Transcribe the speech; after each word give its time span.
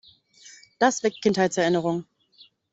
Das 0.79 1.03
weckt 1.03 1.21
Kinderheitserinnerungen. 1.21 2.07